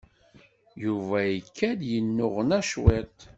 [0.83, 3.17] Yuba ikad-d yennuɣna cwiṭ.